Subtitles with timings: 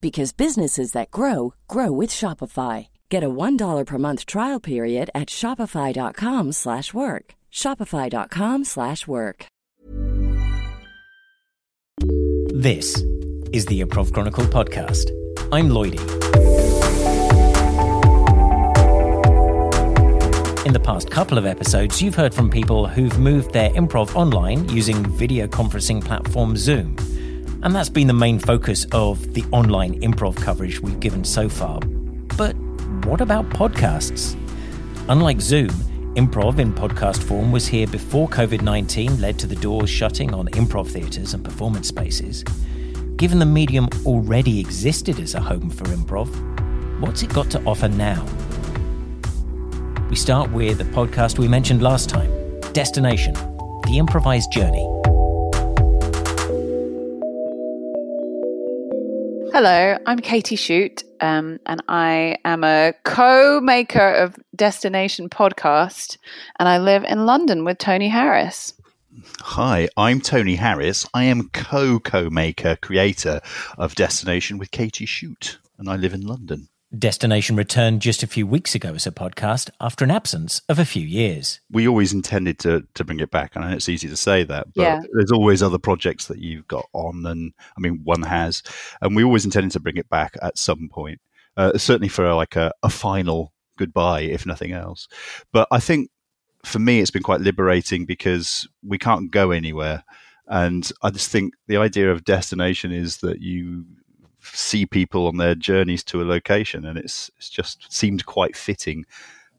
[0.00, 2.88] because businesses that grow grow with Shopify.
[3.08, 7.34] Get a $1 per month trial period at shopify.com/work.
[7.52, 9.46] shopify.com/work.
[12.54, 13.02] This
[13.52, 15.10] is the Improv Chronicle podcast.
[15.52, 16.00] I'm Lloydie.
[20.66, 24.68] In the past couple of episodes, you've heard from people who've moved their improv online
[24.68, 26.96] using video conferencing platform Zoom.
[27.62, 31.80] And that's been the main focus of the online improv coverage we've given so far.
[32.36, 32.54] But
[33.04, 34.36] what about podcasts?
[35.08, 35.70] Unlike Zoom,
[36.14, 40.46] improv in podcast form was here before COVID 19 led to the doors shutting on
[40.48, 42.44] improv theatres and performance spaces.
[43.16, 46.28] Given the medium already existed as a home for improv,
[47.00, 48.24] what's it got to offer now?
[50.08, 52.30] We start with a podcast we mentioned last time
[52.72, 53.34] Destination,
[53.86, 54.97] the improvised journey.
[59.60, 66.16] Hello, I'm Katy Schutte, um, and I am a co maker of Destination Podcast,
[66.60, 68.72] and I live in London with Tony Harris.
[69.40, 71.08] Hi, I'm Tony Harris.
[71.12, 73.40] I am co co maker, creator
[73.76, 76.68] of Destination with Katy Schutte, and I live in London.
[76.96, 80.86] Destination returned just a few weeks ago as a podcast after an absence of a
[80.86, 81.60] few years.
[81.70, 84.42] We always intended to, to bring it back, and I know it's easy to say
[84.44, 85.02] that, but Yeah.
[85.12, 88.62] there's always other projects that you've got on, and I mean, one has,
[89.02, 91.20] and we always intended to bring it back at some point,
[91.58, 95.08] uh, certainly for like a, a final goodbye, if nothing else.
[95.52, 96.08] But I think
[96.64, 100.04] for me, it's been quite liberating because we can't go anywhere.
[100.46, 103.84] And I just think the idea of destination is that you
[104.54, 109.04] see people on their journeys to a location, and it's it's just seemed quite fitting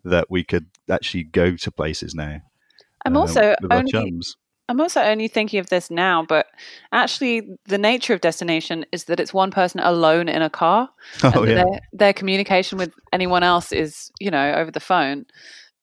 [0.04, 2.42] that we could actually go to places now.
[3.06, 4.22] I'm uh, also only.
[4.68, 6.46] I'm also only thinking of this now, but
[6.92, 10.90] actually, the nature of Destination is that it's one person alone in a car,
[11.24, 15.26] Oh and yeah, their, their communication with anyone else is, you know, over the phone,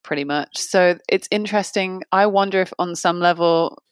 [0.05, 0.57] pretty much.
[0.57, 2.05] So it's interesting.
[2.13, 3.83] I wonder if, on some level,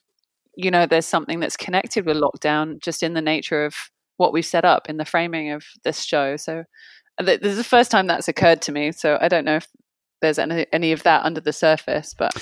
[0.56, 3.74] you know, there's something that's connected with lockdown, just in the nature of
[4.16, 6.36] what we've set up in the framing of this show.
[6.36, 6.64] So
[7.20, 8.92] th- this is the first time that's occurred to me.
[8.92, 9.68] So I don't know if
[10.20, 12.32] there's any any of that under the surface, but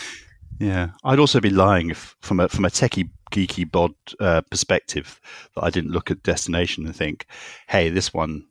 [0.58, 0.90] yeah.
[1.04, 5.20] I'd also be lying if, from a from a techie geeky bod uh, perspective,
[5.54, 7.26] that I didn't look at destination and think,
[7.66, 8.46] hey, this one,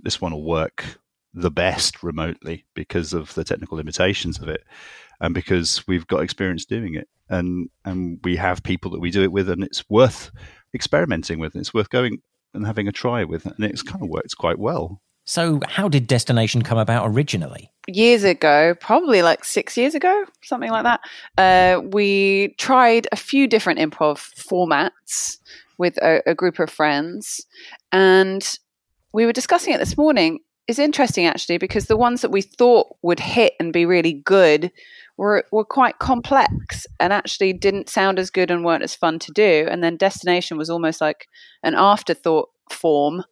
[0.00, 0.84] this one will work
[1.32, 4.64] the best remotely because of the technical limitations of it,
[5.20, 9.22] and because we've got experience doing it, and and we have people that we do
[9.22, 10.30] it with, and it's worth
[10.74, 12.20] experimenting with, and it's worth going
[12.54, 15.00] and having a try with, and it's kind of worked quite well.
[15.26, 17.70] So, how did Destination come about originally?
[17.86, 21.00] years ago, probably like six years ago, something like that,
[21.38, 25.38] uh, we tried a few different improv formats
[25.78, 27.44] with a, a group of friends.
[27.92, 28.58] And
[29.12, 30.40] we were discussing it this morning.
[30.66, 34.72] It's interesting actually because the ones that we thought would hit and be really good
[35.16, 39.32] were were quite complex and actually didn't sound as good and weren't as fun to
[39.32, 39.66] do.
[39.70, 41.28] And then Destination was almost like
[41.62, 43.24] an afterthought form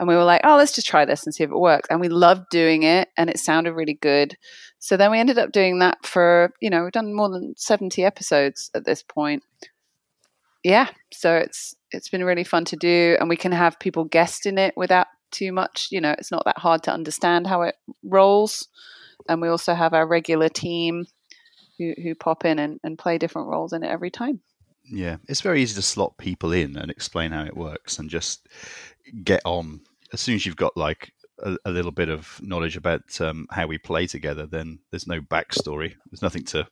[0.00, 1.86] and we were like, oh, let's just try this and see if it works.
[1.90, 4.34] And we loved doing it, and it sounded really good.
[4.78, 8.02] So then we ended up doing that for, you know, we've done more than 70
[8.02, 9.42] episodes at this point.
[10.64, 14.46] Yeah, so it's it's been really fun to do, and we can have people guest
[14.46, 15.88] in it without too much.
[15.90, 18.68] You know, it's not that hard to understand how it rolls.
[19.28, 21.04] And we also have our regular team
[21.80, 24.40] who, who pop in and, and play different roles in it every time.
[24.84, 28.46] Yeah, it's very easy to slot people in and explain how it works and just
[29.24, 29.80] get on.
[30.12, 31.12] As soon as you've got like
[31.42, 35.20] a, a little bit of knowledge about um, how we play together, then there's no
[35.20, 35.94] backstory.
[36.10, 36.66] There's nothing to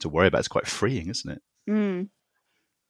[0.00, 0.38] to worry about.
[0.38, 1.42] It's quite freeing, isn't it?
[1.68, 2.08] Mm.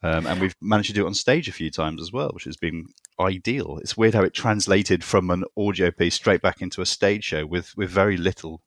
[0.02, 2.44] Um, and we've managed to do it on stage a few times as well, which
[2.44, 2.86] has been
[3.18, 3.78] ideal.
[3.82, 7.46] It's weird how it translated from an audio piece straight back into a stage show
[7.46, 8.60] with with very little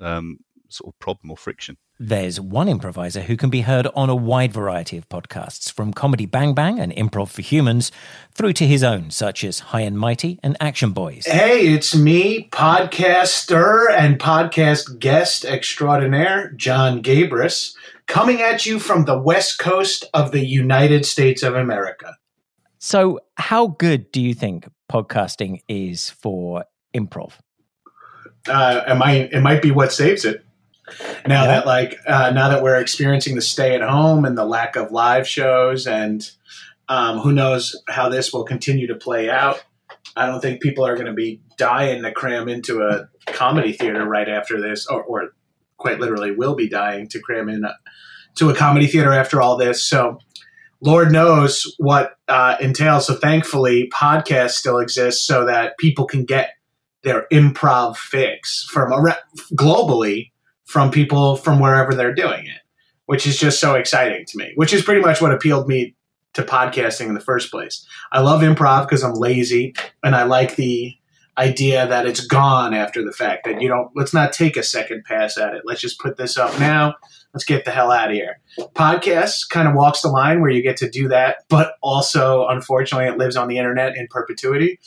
[0.00, 1.76] um, sort of problem or friction.
[1.98, 6.26] There's one improviser who can be heard on a wide variety of podcasts, from Comedy
[6.26, 7.90] Bang Bang and Improv for Humans
[8.34, 11.24] through to his own, such as High and Mighty and Action Boys.
[11.26, 17.74] Hey, it's me, podcaster and podcast guest extraordinaire, Jon Gabrus,
[18.06, 22.14] coming at you from the west coast of the United States of America.
[22.78, 26.64] So, how good do you think podcasting is for
[26.94, 27.32] improv?
[28.48, 30.45] Uh, it might it might be what saves it.
[31.26, 31.46] Now yeah.
[31.46, 34.92] that like uh, now that we're experiencing the stay at home and the lack of
[34.92, 36.28] live shows, and
[36.88, 39.64] um, who knows how this will continue to play out.
[40.16, 44.04] I don't think people are going to be dying to cram into a comedy theater
[44.04, 45.34] right after this, or, or
[45.76, 47.74] quite literally will be dying to cram in a,
[48.36, 49.84] to a comedy theater after all this.
[49.84, 50.18] So,
[50.80, 53.06] Lord knows what uh, entails.
[53.06, 56.50] So, thankfully, podcasts still exist so that people can get
[57.02, 59.14] their improv fix from re-
[59.54, 60.30] globally
[60.66, 62.60] from people from wherever they're doing it,
[63.06, 65.94] which is just so exciting to me, which is pretty much what appealed me
[66.34, 67.86] to podcasting in the first place.
[68.12, 69.74] I love improv because I'm lazy
[70.04, 70.94] and I like the
[71.38, 75.04] idea that it's gone after the fact that you don't let's not take a second
[75.04, 75.62] pass at it.
[75.64, 76.94] Let's just put this up now.
[77.34, 78.40] Let's get the hell out of here.
[78.74, 83.08] Podcasts kind of walks the line where you get to do that, but also unfortunately
[83.08, 84.80] it lives on the internet in perpetuity.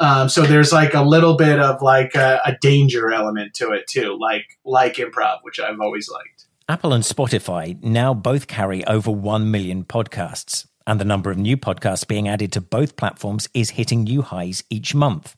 [0.00, 3.86] Um, so there's like a little bit of like a, a danger element to it
[3.86, 6.46] too, like like improv, which I've always liked.
[6.68, 11.56] Apple and Spotify now both carry over 1 million podcasts, and the number of new
[11.56, 15.36] podcasts being added to both platforms is hitting new highs each month.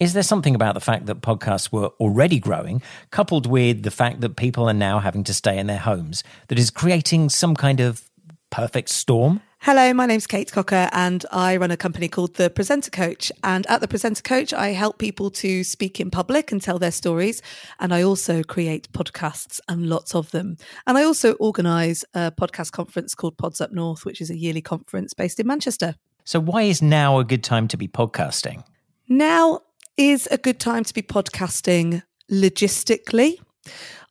[0.00, 4.22] Is there something about the fact that podcasts were already growing, coupled with the fact
[4.22, 7.80] that people are now having to stay in their homes, that is creating some kind
[7.80, 8.10] of
[8.50, 9.42] perfect storm?
[9.62, 13.30] Hello, my name's Kate Cocker, and I run a company called The Presenter Coach.
[13.44, 16.90] And at The Presenter Coach, I help people to speak in public and tell their
[16.90, 17.42] stories.
[17.78, 20.56] And I also create podcasts and lots of them.
[20.86, 24.62] And I also organise a podcast conference called Pods Up North, which is a yearly
[24.62, 25.94] conference based in Manchester.
[26.24, 28.64] So, why is now a good time to be podcasting?
[29.10, 29.60] Now
[29.98, 32.02] is a good time to be podcasting
[32.32, 33.36] logistically.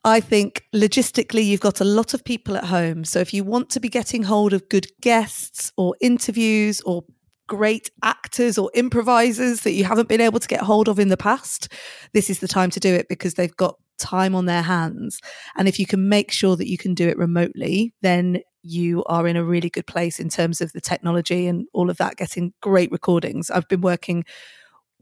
[0.04, 3.04] I think logistically, you've got a lot of people at home.
[3.04, 7.04] So if you want to be getting hold of good guests or interviews or
[7.48, 11.18] great actors or improvisers that you haven't been able to get hold of in the
[11.18, 11.74] past,
[12.14, 15.20] this is the time to do it because they've got time on their hands.
[15.58, 19.28] And if you can make sure that you can do it remotely, then you are
[19.28, 22.54] in a really good place in terms of the technology and all of that, getting
[22.62, 23.52] great recordings.
[23.52, 24.24] I've been working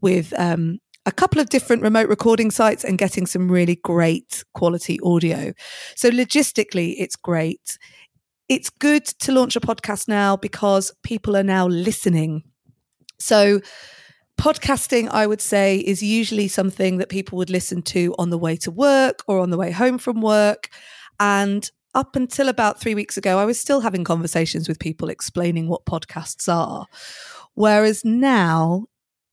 [0.00, 5.00] with um, a couple of different remote recording sites and getting some really great quality
[5.02, 5.54] audio.
[5.96, 7.78] So, logistically, it's great.
[8.50, 12.42] It's good to launch a podcast now because people are now listening.
[13.18, 13.62] So,
[14.38, 18.56] podcasting, I would say, is usually something that people would listen to on the way
[18.56, 20.68] to work or on the way home from work.
[21.18, 25.68] And up until about three weeks ago, I was still having conversations with people explaining
[25.68, 26.86] what podcasts are.
[27.54, 28.88] Whereas now,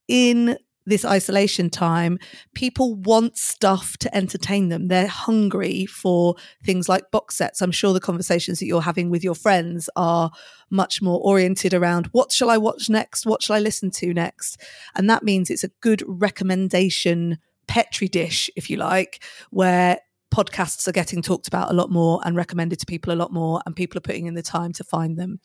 [0.07, 2.19] in this isolation time,
[2.53, 4.87] people want stuff to entertain them.
[4.87, 7.61] They're hungry for things like box sets.
[7.61, 10.31] I'm sure the conversations that you're having with your friends are
[10.69, 13.25] much more oriented around what shall I watch next?
[13.25, 14.61] What shall I listen to next?
[14.95, 17.37] And that means it's a good recommendation
[17.67, 19.99] petri dish, if you like, where
[20.33, 23.61] podcasts are getting talked about a lot more and recommended to people a lot more,
[23.65, 25.39] and people are putting in the time to find them.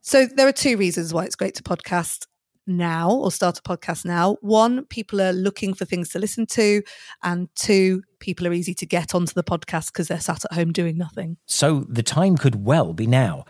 [0.00, 2.26] So there are two reasons why it's great to podcast
[2.66, 4.36] now or start a podcast now.
[4.40, 6.82] One, people are looking for things to listen to.
[7.22, 10.72] And two, people are easy to get onto the podcast because they're sat at home
[10.72, 11.36] doing nothing.
[11.46, 13.44] So the time could well be now.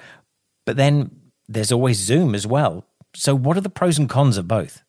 [0.66, 1.10] But then
[1.48, 2.86] there's always Zoom as well.
[3.14, 4.82] So what are the pros and cons of both?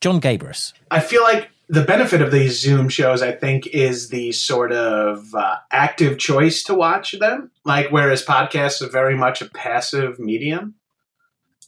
[0.00, 0.72] Jon Gabrus.
[0.90, 5.34] I feel like the benefit of these Zoom shows, I think, is the sort of
[5.34, 7.50] uh, active choice to watch them.
[7.64, 10.74] Like, whereas podcasts are very much a passive medium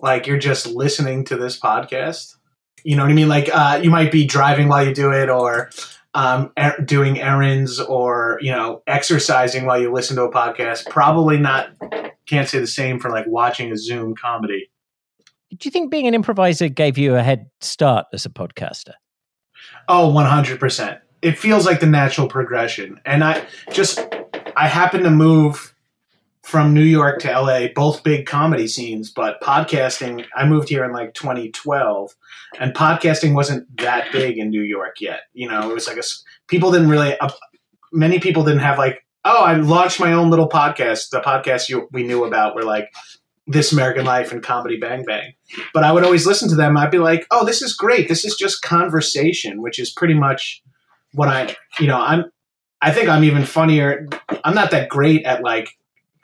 [0.00, 2.36] like you're just listening to this podcast.
[2.82, 3.28] You know what I mean?
[3.28, 5.70] Like uh, you might be driving while you do it, or
[6.14, 10.88] um, er- doing errands, or you know, exercising while you listen to a podcast.
[10.90, 11.70] Probably not.
[12.26, 14.70] Can't say the same for like watching a Zoom comedy.
[15.50, 18.94] Do you think being an improviser gave you a head start as a podcaster?
[19.88, 20.98] Oh, 100%.
[21.22, 23.00] It feels like the natural progression.
[23.04, 24.00] And I just,
[24.56, 25.73] I happen to move
[26.44, 30.92] from New York to LA, both big comedy scenes, but podcasting, I moved here in
[30.92, 32.14] like 2012
[32.60, 35.20] and podcasting wasn't that big in New York yet.
[35.32, 36.02] You know, it was like a,
[36.46, 37.30] people didn't really, uh,
[37.92, 41.08] many people didn't have like, oh, I launched my own little podcast.
[41.10, 42.92] The podcasts you, we knew about were like
[43.46, 45.32] This American Life and Comedy Bang Bang.
[45.72, 46.76] But I would always listen to them.
[46.76, 48.06] I'd be like, oh, this is great.
[48.06, 50.62] This is just conversation, which is pretty much
[51.14, 52.26] what I, you know, I'm,
[52.82, 54.06] I think I'm even funnier.
[54.44, 55.70] I'm not that great at like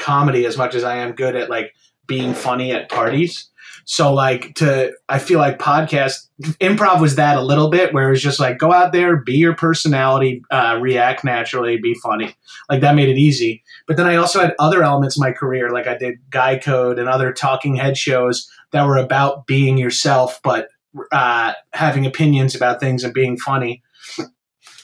[0.00, 1.72] comedy as much as I am good at like
[2.06, 3.48] being funny at parties.
[3.84, 6.28] So like to I feel like podcast
[6.60, 9.54] improv was that a little bit where it's just like go out there, be your
[9.54, 12.34] personality, uh, react naturally, be funny.
[12.68, 13.62] Like that made it easy.
[13.86, 16.98] But then I also had other elements in my career, like I did Guy Code
[16.98, 20.68] and other talking head shows that were about being yourself, but
[21.12, 23.82] uh, having opinions about things and being funny.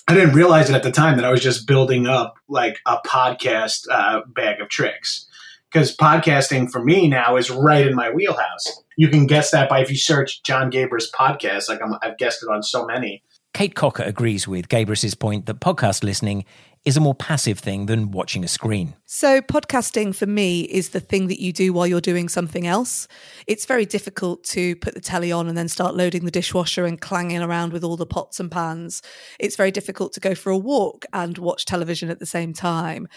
[0.08, 2.98] I didn't realize it at the time that I was just building up like a
[2.98, 5.26] podcast uh, bag of tricks.
[5.72, 8.84] Because podcasting for me now is right in my wheelhouse.
[8.96, 11.68] You can guess that by if you search Jon Gabrus podcast.
[11.68, 13.24] Like i have guessed it on so many.
[13.52, 16.44] Kate Cocker agrees with Gabrus's point that podcast listening
[16.86, 18.94] is a more passive thing than watching a screen.
[19.06, 23.08] So, podcasting for me is the thing that you do while you're doing something else.
[23.48, 27.00] It's very difficult to put the telly on and then start loading the dishwasher and
[27.00, 29.02] clanging around with all the pots and pans.
[29.40, 33.08] It's very difficult to go for a walk and watch television at the same time.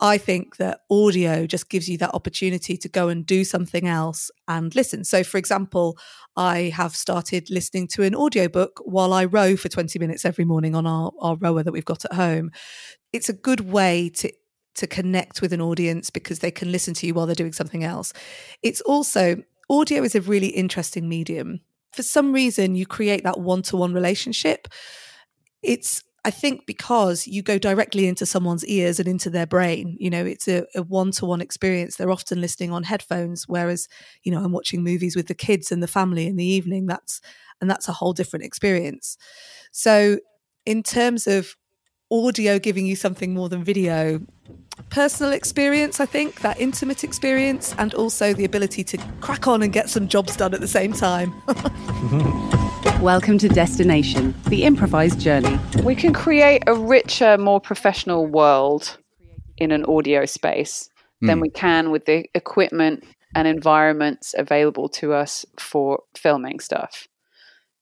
[0.00, 4.30] I think that audio just gives you that opportunity to go and do something else
[4.46, 5.04] and listen.
[5.04, 5.96] So, for example,
[6.36, 10.74] I have started listening to an audiobook while I row for 20 minutes every morning
[10.74, 12.50] on our, our rower that we've got at home.
[13.12, 14.32] It's a good way to
[14.74, 17.82] to connect with an audience because they can listen to you while they're doing something
[17.82, 18.12] else.
[18.62, 21.60] It's also audio is a really interesting medium.
[21.92, 24.68] For some reason, you create that one to one relationship.
[25.62, 30.10] It's I think because you go directly into someone's ears and into their brain, you
[30.10, 31.94] know, it's a one to one experience.
[31.94, 33.86] They're often listening on headphones, whereas,
[34.24, 36.86] you know, I'm watching movies with the kids and the family in the evening.
[36.86, 37.20] That's,
[37.60, 39.16] and that's a whole different experience.
[39.70, 40.18] So,
[40.64, 41.54] in terms of
[42.10, 44.20] audio giving you something more than video,
[44.90, 49.72] personal experience, I think, that intimate experience, and also the ability to crack on and
[49.72, 51.34] get some jobs done at the same time.
[53.02, 55.58] Welcome to Destination, the improvised journey.
[55.82, 58.98] We can create a richer, more professional world
[59.58, 60.88] in an audio space
[61.22, 61.26] mm.
[61.26, 61.42] than hmm.
[61.42, 67.08] we can with the equipment and environments available to us for filming stuff.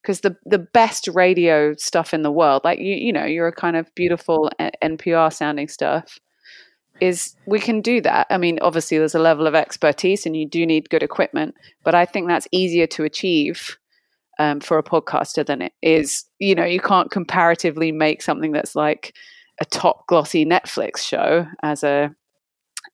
[0.04, 3.52] Because the the best radio stuff in the world, like you, you know, you're a
[3.52, 4.50] kind of beautiful
[4.82, 6.18] NPR sounding stuff,
[7.00, 8.26] is we can do that.
[8.28, 11.94] I mean, obviously, there's a level of expertise, and you do need good equipment, but
[11.94, 13.78] I think that's easier to achieve
[14.38, 16.24] um, for a podcaster than it is.
[16.38, 19.14] You know, you can't comparatively make something that's like
[19.60, 22.14] a top glossy Netflix show as a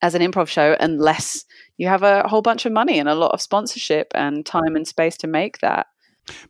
[0.03, 1.45] as an improv show unless
[1.77, 4.87] you have a whole bunch of money and a lot of sponsorship and time and
[4.87, 5.87] space to make that.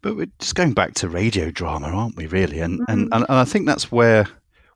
[0.02, 2.26] But we're just going back to radio drama, aren't we?
[2.26, 2.90] Really, and mm-hmm.
[2.90, 4.26] and, and I think that's where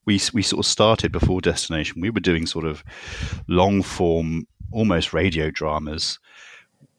[0.04, 2.00] we we sort of started before Destination.
[2.00, 2.84] We were doing sort of
[3.48, 6.18] long form, almost radio dramas,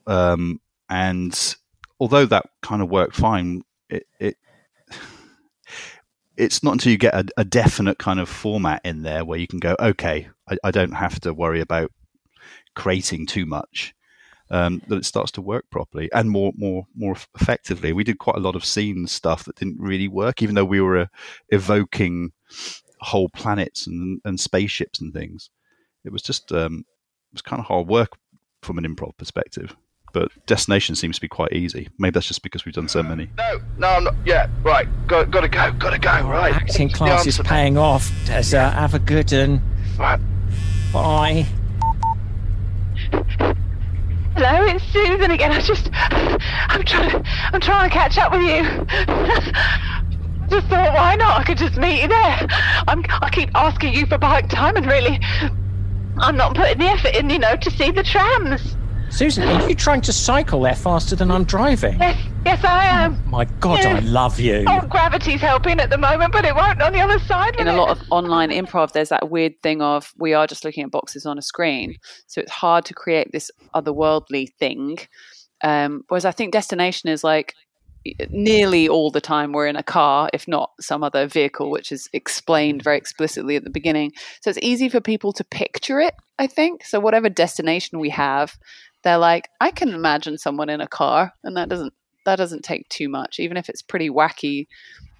[0.07, 0.59] um,
[0.89, 1.55] and
[1.99, 4.37] although that kind of worked fine, it, it
[6.37, 9.47] it's not until you get a, a, definite kind of format in there where you
[9.47, 11.91] can go, okay, I, I don't have to worry about
[12.75, 13.95] creating too much.
[14.51, 17.93] Um, that it starts to work properly and more more more effectively.
[17.93, 20.81] We did quite a lot of scene stuff that didn't really work, even though we
[20.81, 21.05] were uh,
[21.49, 22.31] evoking
[23.01, 25.49] whole planets and, and spaceships and things.
[26.03, 26.85] It was just um,
[27.31, 28.17] it was kind of hard work
[28.61, 29.75] from an improv perspective
[30.15, 31.89] but Destination seems to be quite easy.
[31.99, 33.29] Maybe that's just because we've done so many.
[33.37, 34.15] No, no, I'm not.
[34.25, 34.87] Yeah, right.
[35.07, 35.73] Got, got to go.
[35.73, 36.21] Got to go.
[36.21, 36.53] Right.
[36.53, 38.09] Acting class is paying off.
[38.29, 39.61] As, uh, have a good one.
[39.99, 40.21] Right.
[40.93, 41.45] Bye.
[44.35, 45.53] Hello, it's Susan again.
[45.53, 47.23] I just, I'm trying to,
[47.53, 48.63] I'm trying to catch up with you.
[50.49, 51.39] just thought, why not?
[51.39, 52.47] I could just meet you there.
[52.85, 55.21] I'm, I keep asking you for bike time, and really,
[56.17, 58.75] I'm not putting the effort in, you know, to see the trams.
[59.09, 61.97] Susan, are you trying to cycle there faster than I'm driving?
[61.97, 63.21] Yes, yes, I am.
[63.25, 63.85] Oh, my God, yes.
[63.85, 64.65] I love you.
[64.67, 67.55] Oh, gravity's helping at the moment, but it won't on the other side.
[67.59, 70.83] In a lot of online improv, there's that weird thing of we are just looking
[70.83, 71.95] at boxes on a screen,
[72.27, 74.97] so it's hard to create this otherworldly thing.
[75.63, 77.55] Um, whereas I think destination is like
[78.29, 82.07] nearly all the time we're in a car, if not some other vehicle, which is
[82.13, 84.11] explained very explicitly at the beginning.
[84.41, 86.85] So it's easy for people to picture it, I think.
[86.85, 88.59] So whatever destination we have,
[89.03, 91.93] they're like, I can imagine someone in a car, and that doesn't
[92.25, 94.67] that doesn't take too much, even if it's pretty wacky.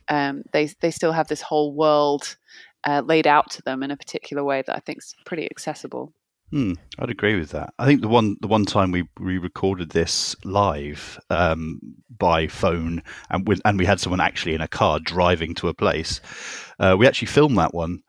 [0.10, 2.38] Um, they they still have this whole world
[2.86, 6.14] uh, laid out to them in a particular way that I think is pretty accessible.
[6.52, 7.74] Hmm, I'd agree with that.
[7.80, 11.80] I think the one the one time we we recorded this live um,
[12.16, 15.74] by phone, and with, and we had someone actually in a car driving to a
[15.74, 16.22] place.
[16.80, 18.04] Uh, we actually filmed that one,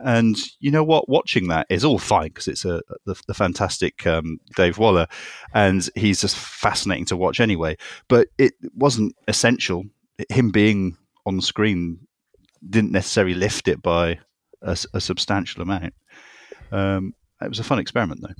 [0.00, 1.08] and you know what?
[1.08, 5.06] Watching that is all fine because it's a the, the fantastic um, Dave Waller,
[5.54, 7.76] and he's just fascinating to watch anyway.
[8.08, 9.84] But it wasn't essential.
[10.28, 12.00] Him being on screen
[12.68, 14.18] didn't necessarily lift it by
[14.62, 15.94] a, a substantial amount.
[16.72, 18.34] Um, it was a fun experiment, though.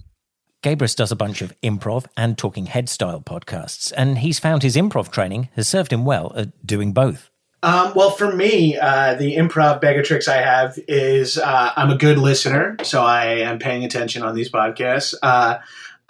[0.62, 4.74] Gabrus does a bunch of improv and talking head style podcasts, and he's found his
[4.74, 7.30] improv training has served him well at doing both.
[7.62, 11.90] Um, well, for me, uh, the improv bag of tricks I have is uh, I'm
[11.90, 15.14] a good listener, so I am paying attention on these podcasts.
[15.22, 15.58] Uh,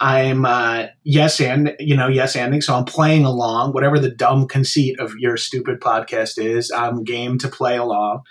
[0.01, 3.73] I'm uh, yes and you know yes anding, so I'm playing along.
[3.73, 8.21] Whatever the dumb conceit of your stupid podcast is, I'm game to play along.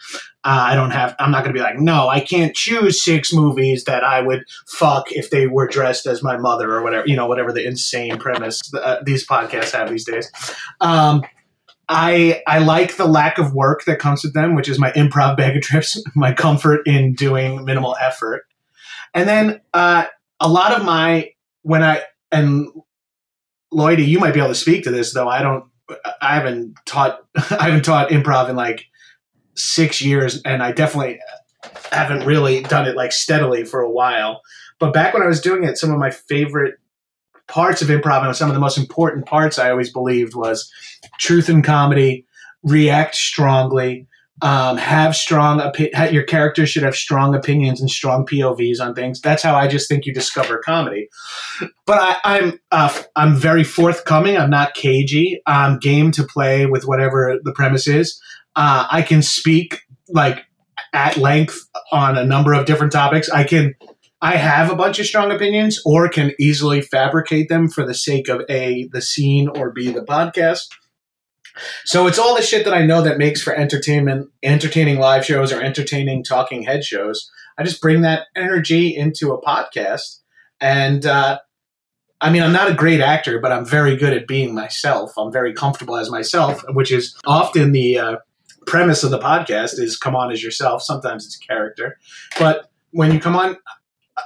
[0.45, 1.15] Uh, I don't have.
[1.19, 4.45] I'm not going to be like, no, I can't choose six movies that I would
[4.67, 7.07] fuck if they were dressed as my mother or whatever.
[7.07, 10.31] You know, whatever the insane premise uh, these podcasts have these days.
[10.81, 11.23] Um,
[11.89, 15.37] I I like the lack of work that comes with them, which is my improv
[15.37, 18.43] bag of trips, my comfort in doing minimal effort,
[19.15, 20.07] and then uh,
[20.41, 21.31] a lot of my
[21.63, 22.69] when I and
[23.73, 25.29] Lloydie, you might be able to speak to this though.
[25.29, 25.65] I don't.
[26.21, 27.21] I haven't taught.
[27.51, 28.85] I haven't taught improv in like
[29.55, 31.21] six years, and I definitely
[31.91, 34.43] haven't really done it like steadily for a while.
[34.79, 36.79] But back when I was doing it, some of my favorite
[37.49, 40.71] parts of improv and some of the most important parts I always believed was
[41.19, 42.27] truth and comedy,
[42.63, 44.07] react strongly,
[44.41, 45.73] um, have strong
[46.13, 49.21] your characters should have strong opinions and strong povs on things.
[49.21, 51.09] That's how i just think you discover comedy.
[51.87, 54.37] But I, am I'm, uh, I'm very forthcoming.
[54.37, 55.41] I'm not cagey.
[55.47, 58.21] I'm game to play with whatever the premise is.
[58.55, 60.45] Uh, i can speak like
[60.93, 61.59] at length
[61.93, 63.29] on a number of different topics.
[63.29, 63.75] I can
[64.21, 68.29] i have a bunch of strong opinions or can easily fabricate them for the sake
[68.29, 70.69] of a the scene or b the podcast
[71.85, 75.53] so it's all the shit that I know that makes for entertainment, entertaining live shows
[75.53, 77.31] or entertaining talking head shows.
[77.57, 80.21] I just bring that energy into a podcast.
[80.61, 81.39] And uh,
[82.21, 85.13] I mean, I'm not a great actor, but I'm very good at being myself.
[85.17, 88.17] I'm very comfortable as myself, which is often the uh,
[88.67, 90.83] premise of the podcast is come on as yourself.
[90.83, 91.99] Sometimes it's character.
[92.39, 93.57] But when you come on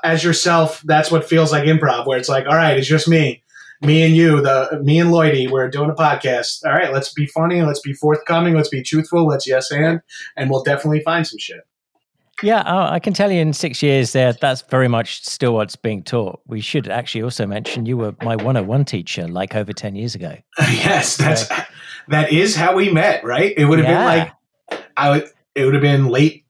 [0.05, 3.43] as yourself, that's what feels like improv, where it's like, all right, it's just me
[3.83, 6.65] me and you, the me and Lloydie, we're doing a podcast.
[6.65, 10.01] All right, let's be funny, let's be forthcoming, let's be truthful, let's yes and,
[10.37, 11.61] and we'll definitely find some shit.
[12.43, 16.03] Yeah, I can tell you in six years there, that's very much still what's being
[16.03, 16.41] taught.
[16.47, 20.37] We should actually also mention you were my 101 teacher like over 10 years ago.
[20.59, 21.55] yes, that's so,
[22.09, 23.55] that is how we met, right?
[23.57, 23.99] It would have yeah.
[23.99, 24.19] been
[24.71, 26.42] like I would it would have been late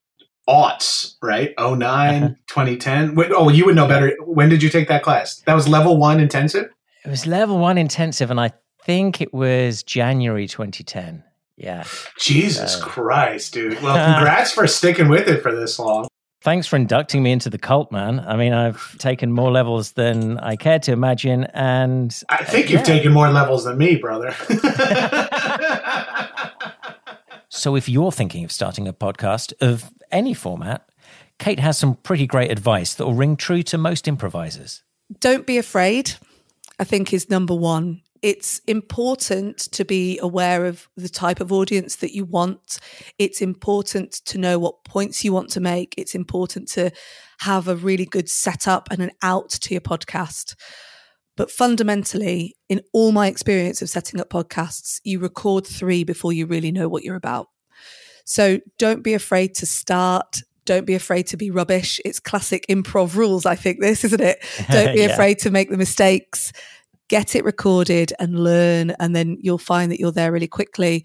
[0.48, 1.55] aughts, right?
[1.59, 3.14] 09, 2010.
[3.14, 4.16] Wait, oh, you would know better.
[4.24, 5.40] When did you take that class?
[5.46, 6.70] That was level 1 intensive?
[7.05, 8.52] It was level one intensive, and I
[8.85, 11.24] think it was January 2010.
[11.57, 11.83] Yeah.
[12.18, 13.83] Jesus Christ, dude.
[13.83, 16.09] Well, congrats for sticking with it for this long.
[16.42, 18.18] Thanks for inducting me into the cult, man.
[18.20, 22.70] I mean, I've taken more levels than I care to imagine, and I think uh,
[22.70, 22.83] you've yeah.
[22.83, 24.35] taken more levels than me, brother.
[27.48, 30.88] so, if you're thinking of starting a podcast of any format,
[31.38, 34.83] Kate has some pretty great advice that will ring true to most improvisers.
[35.20, 36.14] Don't be afraid.
[36.79, 38.03] I think is number one.
[38.22, 42.79] It's important to be aware of the type of audience that you want.
[43.18, 45.94] It's important to know what points you want to make.
[45.98, 46.92] It's important to
[47.40, 50.55] have a really good setup and an out to your podcast.
[51.37, 56.46] But fundamentally, in all my experience of setting up podcasts, you record three before you
[56.46, 57.48] really know what you're about.
[58.24, 60.42] So don't be afraid to start.
[60.64, 62.00] Don't be afraid to be rubbish.
[62.04, 64.44] It's classic improv rules, I think, this, isn't it?
[64.70, 65.06] Don't be yeah.
[65.06, 66.52] afraid to make the mistakes.
[67.08, 71.04] Get it recorded and learn, and then you'll find that you're there really quickly.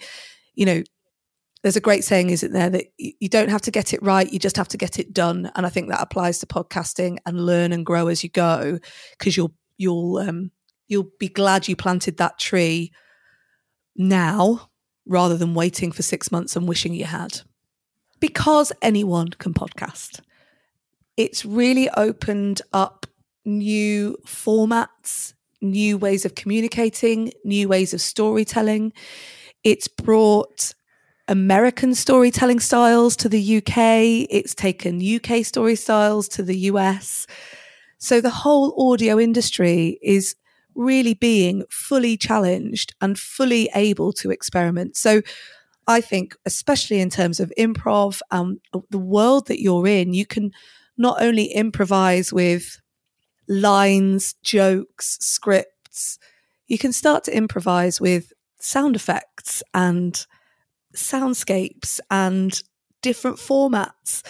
[0.53, 0.83] You know,
[1.63, 4.39] there's a great saying, isn't there, that you don't have to get it right, you
[4.39, 5.51] just have to get it done.
[5.55, 8.79] And I think that applies to podcasting and learn and grow as you go,
[9.17, 10.51] because you'll you'll um,
[10.87, 12.91] you'll be glad you planted that tree
[13.95, 14.69] now
[15.07, 17.41] rather than waiting for six months and wishing you had
[18.19, 20.21] because anyone can podcast.
[21.15, 23.05] It's really opened up
[23.45, 28.93] new formats, new ways of communicating, new ways of storytelling.
[29.63, 30.73] It's brought
[31.27, 37.27] American storytelling styles to the UK, it's taken UK story styles to the US.
[37.97, 40.35] So the whole audio industry is
[40.77, 44.95] really being fully challenged and fully able to experiment.
[44.95, 45.21] So
[45.87, 48.59] I think, especially in terms of improv, um,
[48.89, 50.51] the world that you're in, you can
[50.97, 52.79] not only improvise with
[53.47, 56.19] lines, jokes, scripts,
[56.67, 60.25] you can start to improvise with sound effects and
[60.95, 62.61] soundscapes and
[63.01, 64.23] different formats.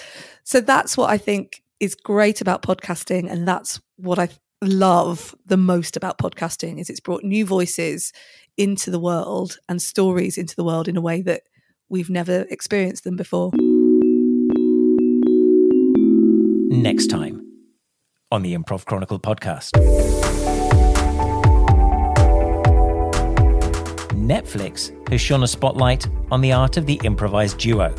[0.44, 4.30] So that's what I think is great about podcasting and that's what I
[4.62, 8.12] love the most about podcasting is it's brought new voices
[8.58, 11.44] into the world and stories into the world in a way that
[11.90, 13.52] we've never experienced them before.
[16.70, 17.46] Next time
[18.32, 19.72] on the Improv Chronicle podcast.
[24.14, 27.94] Netflix has shone a spotlight on the art of the improvised duo.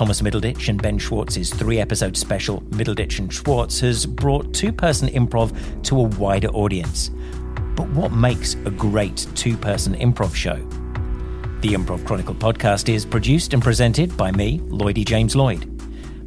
[0.00, 5.08] Thomas Middleditch and Ben Schwartz's three episode special, Middleditch and Schwartz, has brought two person
[5.08, 7.10] improv to a wider audience.
[7.76, 10.56] But what makes a great two person improv show?
[11.60, 15.68] The Improv Chronicle podcast is produced and presented by me, Lloydie James Lloyd.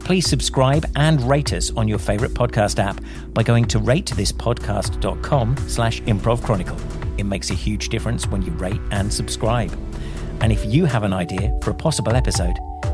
[0.01, 3.01] Please subscribe and rate us on your favorite podcast app
[3.33, 6.77] by going to ratethispodcast.com slash improv chronicle.
[7.17, 9.75] It makes a huge difference when you rate and subscribe.
[10.41, 12.55] And if you have an idea for a possible episode,